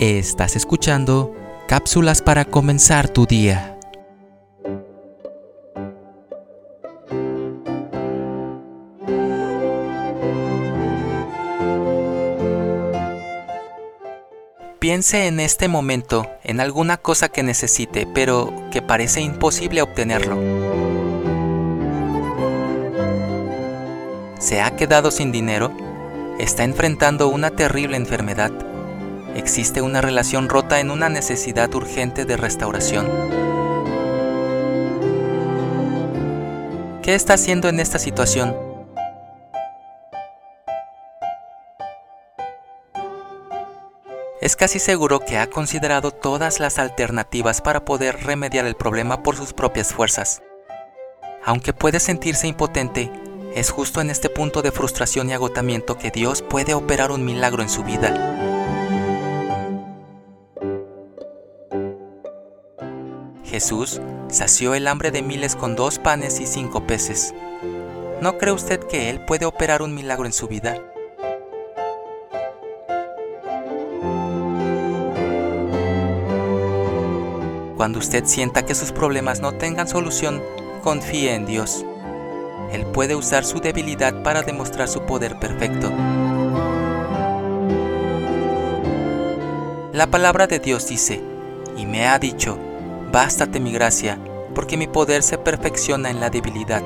[0.00, 1.36] Estás escuchando
[1.68, 3.78] cápsulas para comenzar tu día.
[14.78, 20.38] Piense en este momento en alguna cosa que necesite, pero que parece imposible obtenerlo.
[24.38, 25.70] ¿Se ha quedado sin dinero?
[26.38, 28.69] ¿Está enfrentando una terrible enfermedad?
[29.34, 33.06] Existe una relación rota en una necesidad urgente de restauración.
[37.02, 38.56] ¿Qué está haciendo en esta situación?
[44.40, 49.36] Es casi seguro que ha considerado todas las alternativas para poder remediar el problema por
[49.36, 50.42] sus propias fuerzas.
[51.44, 53.10] Aunque puede sentirse impotente,
[53.54, 57.62] es justo en este punto de frustración y agotamiento que Dios puede operar un milagro
[57.62, 58.49] en su vida.
[63.50, 67.34] Jesús sació el hambre de miles con dos panes y cinco peces.
[68.20, 70.76] ¿No cree usted que Él puede operar un milagro en su vida?
[77.76, 80.40] Cuando usted sienta que sus problemas no tengan solución,
[80.84, 81.84] confíe en Dios.
[82.70, 85.90] Él puede usar su debilidad para demostrar su poder perfecto.
[89.92, 91.20] La palabra de Dios dice,
[91.76, 92.58] y me ha dicho,
[93.12, 94.18] Bástate mi gracia,
[94.54, 96.82] porque mi poder se perfecciona en la debilidad.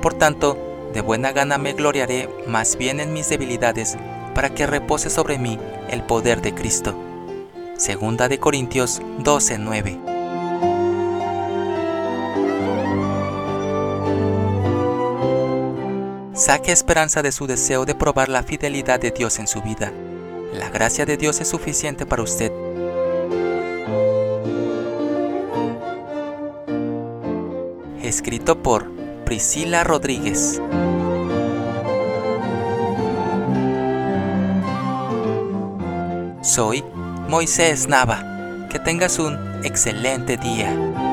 [0.00, 0.56] Por tanto,
[0.94, 3.98] de buena gana me gloriaré más bien en mis debilidades,
[4.34, 5.58] para que repose sobre mí
[5.90, 6.94] el poder de Cristo.
[7.76, 10.00] Segunda de Corintios 12:9.
[16.32, 19.92] Saque esperanza de su deseo de probar la fidelidad de Dios en su vida.
[20.54, 22.50] La gracia de Dios es suficiente para usted
[28.02, 28.90] escrito por
[29.24, 30.60] Priscila Rodríguez.
[36.42, 36.84] Soy
[37.28, 38.66] Moisés Nava.
[38.70, 41.09] Que tengas un excelente día.